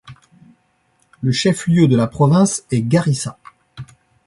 Le 1.21 1.31
chef-lieu 1.31 1.87
de 1.87 1.95
la 1.95 2.07
province 2.07 2.63
est 2.71 2.81
Garissa. 2.81 3.37